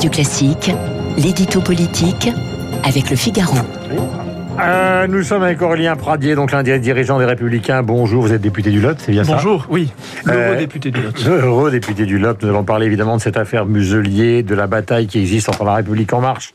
Radio 0.00 0.12
Classique, 0.12 0.72
l'édito 1.18 1.60
politique 1.60 2.30
avec 2.84 3.10
le 3.10 3.16
Figaro. 3.16 3.58
Euh, 4.58 5.06
nous 5.06 5.22
sommes 5.22 5.42
avec 5.42 5.60
Aurélien 5.60 5.94
Pradier, 5.94 6.34
donc 6.34 6.52
l'un 6.52 6.62
des 6.62 6.78
dirigeants 6.78 7.18
des 7.18 7.26
Républicains. 7.26 7.82
Bonjour, 7.82 8.22
vous 8.22 8.32
êtes 8.32 8.40
député 8.40 8.70
du 8.70 8.80
Lot, 8.80 8.96
c'est 8.98 9.12
bien 9.12 9.24
ça 9.24 9.34
Bonjour, 9.34 9.66
oui, 9.68 9.92
heureux 10.26 10.56
député 10.56 10.90
du 10.90 11.02
Lot. 11.02 11.26
Heureux 11.26 11.70
député 11.70 12.06
du 12.06 12.18
Lot. 12.18 12.42
Nous 12.42 12.48
allons 12.48 12.64
parler 12.64 12.86
évidemment 12.86 13.18
de 13.18 13.20
cette 13.20 13.36
affaire 13.36 13.66
Muselier, 13.66 14.42
de 14.42 14.54
la 14.54 14.66
bataille 14.66 15.06
qui 15.06 15.18
existe 15.18 15.50
entre 15.50 15.64
la 15.64 15.74
République 15.74 16.14
en 16.14 16.22
marche 16.22 16.54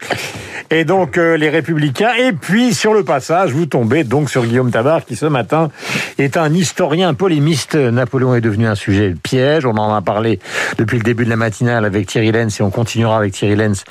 et 0.70 0.86
donc 0.86 1.18
euh, 1.18 1.38
les 1.38 1.50
Républicains. 1.50 2.14
Et 2.16 2.32
puis 2.34 2.74
sur 2.74 2.94
le 2.94 3.04
passage, 3.04 3.52
vous 3.52 3.66
tombez 3.66 4.04
donc 4.04 4.30
sur 4.30 4.46
Guillaume 4.46 4.72
Tabar, 4.72 5.06
qui 5.06 5.16
ce 5.16 5.26
matin 5.26 5.70
est 6.18 6.38
un 6.38 6.54
historien 6.54 7.14
polémiste. 7.14 7.76
Napoléon 7.76 8.36
est 8.36 8.42
devenu 8.42 8.68
un 8.68 8.76
sujet 8.76 9.10
de 9.10 9.18
piège. 9.18 9.66
On 9.66 9.76
en 9.78 9.94
a 9.94 10.02
parlé 10.02 10.40
depuis 10.78 10.98
le 10.98 11.04
début 11.04 11.26
de 11.26 11.30
la 11.30 11.36
matinale 11.36 11.86
avec 11.86 12.08
Thierry 12.08 12.32
Lenz 12.32 12.60
et 12.60 12.64
on 12.64 12.72
continuera 12.72 13.18
avec 13.18 13.34
Thierry 13.34 13.56
Lenz 13.56 13.84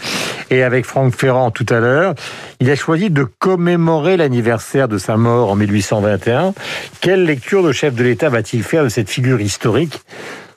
et 0.51 0.63
avec 0.63 0.85
Franck 0.85 1.15
Ferrand 1.15 1.51
tout 1.51 1.67
à 1.69 1.81
l'heure. 1.81 2.15
Il 2.61 2.71
a 2.71 2.77
choisi 2.77 3.11
de 3.11 3.25
commémorer 3.25 4.17
l'anniversaire 4.17 4.89
de 4.89 4.99
sa 4.99 5.17
mort 5.17 5.51
en 5.51 5.57
1821. 5.57 6.55
Quelle 7.01 7.25
lecture 7.25 7.63
le 7.63 7.73
chef 7.73 7.95
de 7.95 8.03
l'État 8.03 8.29
va-t-il 8.29 8.63
faire 8.63 8.85
de 8.85 8.89
cette 8.89 9.09
figure 9.09 9.41
historique 9.41 10.01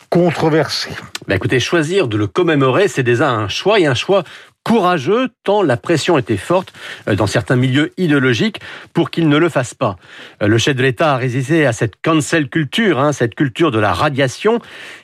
controversée? 0.10 0.92
Bah 1.28 1.36
écoutez, 1.36 1.60
choisir 1.60 2.08
de 2.08 2.18
le 2.18 2.28
commémorer, 2.28 2.88
c'est 2.88 3.04
déjà 3.04 3.30
un 3.30 3.50
choix 3.50 3.80
et 3.80 3.86
un 3.86 3.94
choix 3.94 4.24
courageux 4.68 5.30
tant 5.46 5.64
la 5.64 5.78
pression 5.78 6.18
était 6.18 6.36
forte 6.36 6.74
euh, 7.08 7.16
dans 7.16 7.26
certains 7.26 7.56
milieux 7.56 7.94
idéologiques 7.96 8.60
pour 8.92 9.12
qu'il 9.12 9.30
ne 9.30 9.38
le 9.38 9.48
fasse 9.48 9.74
pas. 9.74 9.96
Euh, 10.44 10.48
le 10.48 10.58
chef 10.58 10.76
de 10.76 10.84
l'État 10.84 11.14
a 11.14 11.18
résisté 11.18 11.66
à 11.66 11.72
cette 11.72 11.94
cancel 12.02 12.50
culture, 12.50 13.00
hein, 13.00 13.14
cette 13.14 13.34
culture 13.34 13.72
de 13.72 13.80
la 13.80 13.94
radiation 13.94 14.60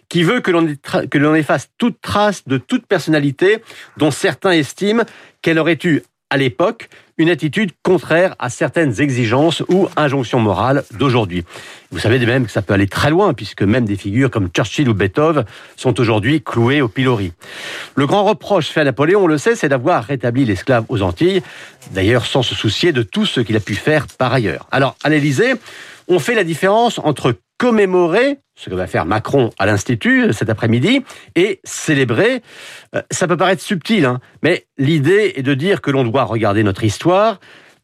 qui 0.10 0.24
veut 0.24 0.42
que 0.42 0.52
l'on 1.18 1.36
efface 1.36 1.70
toute 1.78 2.02
trace 2.02 2.46
de 2.46 2.58
toute 2.58 2.86
personnalité 2.86 3.64
dont 3.96 4.12
certains 4.12 4.52
estiment 4.52 5.04
qu'elle 5.42 5.58
aurait 5.58 5.80
eu 5.86 6.04
à 6.34 6.38
l'époque 6.38 6.90
une 7.20 7.30
attitude 7.30 7.70
contraire 7.84 8.36
à 8.40 8.50
certaines 8.50 9.00
exigences 9.00 9.62
ou 9.70 9.88
injonctions 9.96 10.40
morales 10.40 10.84
d'aujourd'hui. 10.98 11.46
Vous 11.92 12.00
savez 12.00 12.18
même 12.26 12.48
que 12.48 12.52
ça 12.52 12.64
peut 12.64 12.74
aller 12.74 12.88
très 12.88 13.12
loin, 13.12 13.36
puisque 13.36 13.62
même 13.62 13.86
des 13.86 13.96
figures 13.96 14.32
comme 14.32 14.50
Churchill 14.50 14.90
ou 14.90 14.96
Beethoven 14.96 15.46
sont 15.76 16.00
aujourd'hui 16.00 16.42
clouées 16.42 16.82
au 16.82 16.88
pilori. 16.88 17.34
Le 17.96 18.08
grand 18.08 18.24
reproche 18.24 18.70
fait 18.70 18.82
à 18.82 18.84
Napoléon, 18.84 19.26
on 19.26 19.28
le 19.28 19.38
sait, 19.38 19.56
c'est 19.56 19.70
d'avoir 19.70 20.04
rétabli 20.04 20.44
l'esclave 20.44 20.86
aux 20.90 21.04
Antilles, 21.04 21.44
d'ailleurs 21.92 22.26
sans 22.26 22.42
se 22.42 22.56
soucier 22.56 22.94
de 22.94 23.04
tout 23.04 23.28
ce 23.28 23.40
qu'il 23.40 23.56
a 23.56 23.60
pu 23.60 23.76
faire 23.76 24.08
par 24.18 24.34
ailleurs. 24.34 24.66
Alors, 24.72 24.96
à 25.04 25.10
l'Élysée, 25.10 25.54
on 26.08 26.18
fait 26.18 26.34
la 26.34 26.44
différence 26.44 26.98
entre 26.98 27.36
commémorer, 27.58 28.40
ce 28.56 28.70
que 28.70 28.76
va 28.76 28.88
faire 28.88 29.06
Macron 29.06 29.52
à 29.58 29.66
l'Institut 29.66 30.24
euh, 30.24 30.32
cet 30.32 30.50
après-midi, 30.50 31.04
et 31.36 31.60
célébrer. 31.64 32.42
Euh, 32.96 33.02
ça 33.12 33.28
peut 33.28 33.38
paraître 33.38 33.62
subtil, 33.62 34.06
hein, 34.06 34.20
mais 34.42 34.66
l'idée 34.78 35.34
est 35.36 35.44
de 35.44 35.54
dire 35.54 35.82
que 35.82 35.92
l'on 35.92 36.04
doit 36.04 36.24
regarder 36.24 36.64
notre 36.64 36.84
histoire, 36.84 37.40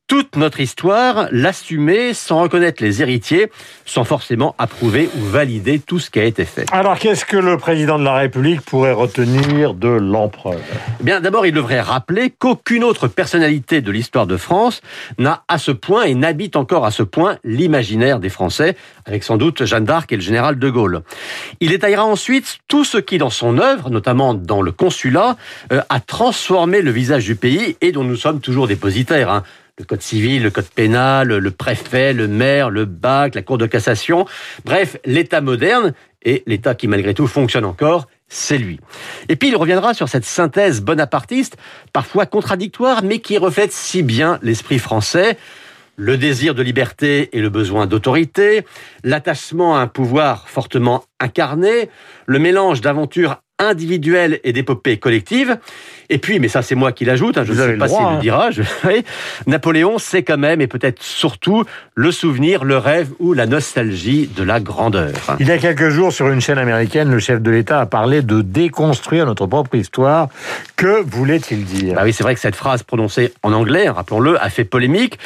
toute 0.10 0.36
notre 0.38 0.60
histoire, 0.60 1.28
l'assumer 1.32 2.16
sans 2.16 2.42
reconnaître 2.42 2.84
les 2.84 3.04
héritiers, 3.04 3.52
sans 3.86 4.04
forcément 4.04 4.56
approuver 4.58 5.08
ou 5.16 5.22
valider 5.22 5.78
tout 5.80 6.00
ce 6.00 6.10
qui 6.10 6.20
a 6.20 6.24
été 6.24 6.46
fait. 6.46 6.66
Alors 6.72 6.98
qu'est-ce 6.98 7.26
que 7.26 7.38
le 7.38 7.58
président 7.58 8.00
de 8.00 8.04
la 8.04 8.16
République 8.16 8.62
pourrait 8.62 8.92
retenir 8.92 9.76
de 9.76 9.88
l'empereur? 9.88 10.58
Eh 11.00 11.04
Bien 11.04 11.22
d'abord, 11.22 11.46
il 11.46 11.54
devrait 11.54 11.80
rappeler 11.80 12.32
qu'aucune 12.32 12.84
autre 12.84 13.08
personnalité 13.08 13.82
de 13.82 13.92
l'histoire 13.92 14.26
de 14.26 14.36
France 14.36 14.82
n'a 15.20 15.44
à 15.48 15.60
ce 15.60 15.72
point 15.72 16.04
et 16.06 16.16
n'habite 16.16 16.56
encore 16.56 16.88
à 16.88 16.92
ce 16.92 17.04
point 17.04 17.38
l'imaginaire 17.44 18.20
des 18.20 18.30
Français, 18.30 18.76
avec 19.06 19.24
sans 19.24 19.38
doute 19.38 19.66
Jeanne 19.66 19.86
d'Arc 19.86 20.12
et 20.12 20.16
le 20.16 20.24
général 20.24 20.58
de 20.58 20.70
Gaulle. 20.72 21.04
Il 21.60 21.70
détaillera 21.70 22.04
ensuite 22.04 22.58
tout 22.68 22.84
ce 22.84 22.98
qui, 22.98 23.20
dans 23.20 23.30
son 23.30 23.60
œuvre, 23.60 23.92
notamment 23.92 24.34
dans 24.34 24.64
le 24.64 24.72
consulat, 24.72 25.38
euh, 25.72 25.82
a 25.90 26.00
transformé 26.00 26.82
le 26.82 26.90
visage 26.90 27.26
du 27.26 27.36
pays 27.36 27.78
et 27.82 27.92
dont 27.92 28.04
nous 28.04 28.16
sommes 28.16 28.40
toujours 28.40 28.68
dépositaires. 28.68 29.30
Hein 29.30 29.44
le 29.80 29.86
code 29.86 30.02
civil, 30.02 30.44
le 30.44 30.52
code 30.52 30.68
pénal, 30.68 31.30
le 31.30 31.52
préfet, 31.52 32.14
le 32.14 32.28
maire, 32.28 32.70
le 32.70 32.86
bac, 32.86 33.34
la 33.34 33.42
cour 33.42 33.58
de 33.58 33.66
cassation. 33.66 34.26
Bref, 34.66 34.98
l'État 35.06 35.42
moderne 35.42 35.94
et 36.22 36.44
l'État 36.46 36.76
qui 36.76 36.88
malgré 36.88 37.14
tout 37.14 37.28
fonctionne 37.28 37.66
encore, 37.66 38.08
c'est 38.28 38.58
lui. 38.58 38.80
Et 39.30 39.36
puis 39.36 39.48
il 39.48 39.56
reviendra 39.56 39.94
sur 39.94 40.10
cette 40.10 40.26
synthèse 40.26 40.82
bonapartiste, 40.82 41.58
parfois 41.94 42.26
contradictoire, 42.26 43.04
mais 43.04 43.20
qui 43.20 43.38
reflète 43.38 43.72
si 43.72 44.04
bien 44.04 44.38
l'esprit 44.44 44.80
français 44.80 45.38
le 45.96 46.18
désir 46.18 46.56
de 46.56 46.62
liberté 46.62 47.30
et 47.38 47.42
le 47.42 47.50
besoin 47.50 47.86
d'autorité, 47.86 48.66
l'attachement 49.04 49.76
à 49.76 49.82
un 49.82 49.88
pouvoir 49.88 50.48
fortement 50.48 51.04
incarné, 51.20 51.90
le 52.26 52.40
mélange 52.40 52.80
d'aventures 52.80 53.42
individuelle 53.60 54.40
et 54.44 54.54
d'épopée 54.54 54.98
collective. 54.98 55.58
Et 56.10 56.18
puis, 56.18 56.40
mais 56.40 56.48
ça 56.48 56.62
c'est 56.62 56.76
moi 56.76 56.92
qui 56.92 57.06
l'ajoute, 57.06 57.38
hein, 57.38 57.44
je 57.46 57.54
ne 57.54 57.58
sais 57.58 57.74
pas 57.74 57.88
s'il 57.88 58.00
le 58.00 58.06
hein. 58.06 58.20
dira, 58.20 58.50
je... 58.50 58.64
Napoléon, 59.48 60.00
c'est 60.00 60.24
quand 60.24 60.38
même, 60.38 60.60
et 60.62 60.68
peut-être 60.68 61.04
surtout, 61.04 61.66
le 61.94 62.12
souvenir, 62.12 62.64
le 62.64 62.78
rêve 62.78 63.10
ou 63.20 63.34
la 63.34 63.46
nostalgie 63.46 64.28
de 64.36 64.42
la 64.42 64.60
grandeur. 64.60 65.12
Il 65.40 65.48
y 65.48 65.52
a 65.52 65.60
quelques 65.60 65.90
jours, 65.90 66.12
sur 66.12 66.30
une 66.30 66.42
chaîne 66.42 66.58
américaine, 66.58 67.12
le 67.12 67.20
chef 67.20 67.42
de 67.42 67.52
l'État 67.52 67.82
a 67.82 67.86
parlé 67.86 68.24
de 68.24 68.42
déconstruire 68.42 69.28
notre 69.28 69.46
propre 69.46 69.76
histoire. 69.76 70.30
Que 70.76 71.04
voulait-il 71.06 71.64
dire? 71.66 71.94
Bah 71.94 72.02
Oui, 72.06 72.14
c'est 72.14 72.24
vrai 72.24 72.34
que 72.34 72.42
cette 72.42 72.56
phrase 72.56 72.82
prononcée 72.82 73.34
en 73.44 73.54
anglais, 73.54 73.90
rappelons-le, 73.90 74.42
a 74.42 74.50
fait 74.50 74.66
polémique. 74.66 75.20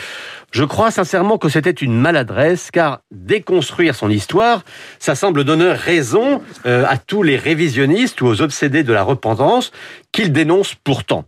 Je 0.53 0.63
crois 0.63 0.91
sincèrement 0.91 1.39
que 1.39 1.49
c'était 1.49 1.71
une 1.71 1.99
maladresse, 1.99 2.69
car 2.69 2.99
déconstruire 3.09 3.95
son 3.95 4.11
histoire, 4.11 4.63
ça 4.99 5.15
semble 5.15 5.43
donner 5.43 5.71
raison 5.71 6.43
euh, 6.67 6.85
à 6.87 6.99
tous 6.99 7.23
les 7.23 7.37
révisionnistes 7.37 8.21
ou 8.21 8.27
aux 8.27 8.39
obsédés 8.39 8.83
de 8.83 8.93
la 8.93 9.01
repentance 9.01 9.71
qu'il 10.11 10.31
dénonce 10.31 10.75
pourtant. 10.75 11.25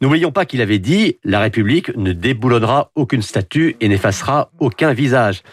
N'oublions 0.00 0.32
pas 0.32 0.44
qu'il 0.44 0.60
avait 0.60 0.80
dit 0.80 1.18
«La 1.24 1.38
République 1.38 1.96
ne 1.96 2.12
déboulonnera 2.12 2.90
aucune 2.96 3.22
statue 3.22 3.76
et 3.80 3.88
n'effacera 3.88 4.50
aucun 4.58 4.92
visage». 4.92 5.44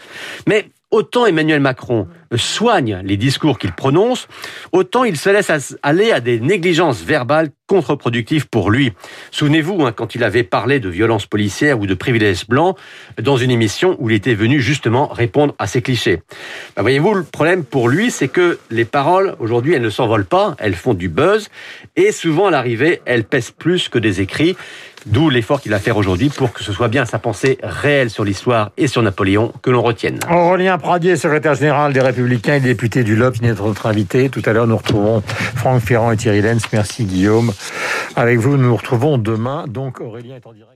Mais 0.48 0.66
autant 0.90 1.24
Emmanuel 1.24 1.60
Macron 1.60 2.08
soigne 2.36 3.00
les 3.04 3.16
discours 3.16 3.58
qu'il 3.58 3.72
prononce, 3.72 4.28
autant 4.72 5.04
il 5.04 5.16
se 5.16 5.30
laisse 5.30 5.76
aller 5.82 6.12
à 6.12 6.20
des 6.20 6.40
négligences 6.40 7.02
verbales 7.02 7.50
contre-productives 7.66 8.48
pour 8.48 8.70
lui. 8.70 8.92
Souvenez-vous, 9.30 9.86
hein, 9.86 9.92
quand 9.92 10.14
il 10.14 10.24
avait 10.24 10.42
parlé 10.42 10.78
de 10.78 10.90
violence 10.90 11.24
policière 11.24 11.80
ou 11.80 11.86
de 11.86 11.94
privilèges 11.94 12.46
blancs 12.46 12.76
dans 13.20 13.38
une 13.38 13.50
émission 13.50 13.96
où 13.98 14.10
il 14.10 14.16
était 14.16 14.34
venu 14.34 14.60
justement 14.60 15.06
répondre 15.06 15.54
à 15.58 15.66
ces 15.66 15.80
clichés. 15.80 16.20
Ben, 16.76 16.82
voyez-vous, 16.82 17.14
le 17.14 17.22
problème 17.22 17.64
pour 17.64 17.88
lui, 17.88 18.10
c'est 18.10 18.28
que 18.28 18.58
les 18.70 18.84
paroles, 18.84 19.36
aujourd'hui, 19.38 19.72
elles 19.74 19.82
ne 19.82 19.90
s'envolent 19.90 20.26
pas, 20.26 20.54
elles 20.58 20.74
font 20.74 20.92
du 20.92 21.08
buzz, 21.08 21.48
et 21.96 22.12
souvent 22.12 22.48
à 22.48 22.50
l'arrivée, 22.50 23.00
elles 23.06 23.24
pèsent 23.24 23.52
plus 23.52 23.88
que 23.88 23.98
des 23.98 24.20
écrits. 24.20 24.56
D'où 25.04 25.30
l'effort 25.30 25.60
qu'il 25.60 25.72
va 25.72 25.80
faire 25.80 25.96
aujourd'hui 25.96 26.28
pour 26.28 26.52
que 26.52 26.62
ce 26.62 26.72
soit 26.72 26.86
bien 26.86 27.04
sa 27.04 27.18
pensée 27.18 27.58
réelle 27.60 28.08
sur 28.08 28.22
l'histoire 28.22 28.70
et 28.76 28.86
sur 28.86 29.02
Napoléon 29.02 29.52
que 29.60 29.70
l'on 29.70 29.82
retienne. 29.82 30.20
Aurélien 30.30 30.78
Pradier, 30.78 31.16
secrétaire 31.16 31.54
général 31.54 31.92
des 31.92 32.00
Républicains 32.00 32.21
et 32.30 32.60
député 32.60 33.04
du 33.04 33.16
LOP, 33.16 33.40
notre 33.42 33.86
invité. 33.86 34.28
Tout 34.28 34.42
à 34.46 34.52
l'heure, 34.52 34.66
nous 34.66 34.76
retrouvons 34.76 35.22
Franck 35.26 35.82
Ferrand 35.82 36.12
et 36.12 36.16
Thierry 36.16 36.40
Lenz. 36.40 36.62
Merci 36.72 37.04
Guillaume. 37.04 37.52
Avec 38.16 38.38
vous, 38.38 38.56
nous 38.56 38.68
nous 38.68 38.76
retrouvons 38.76 39.18
demain. 39.18 39.66
Donc 39.68 40.00
Aurélien 40.00 40.36
est 40.36 40.46
en 40.46 40.52
direct. 40.52 40.71